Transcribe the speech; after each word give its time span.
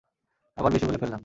আবার 0.57 0.71
বেশি 0.71 0.85
বলে 0.85 0.97
ফেললাম। 0.97 1.19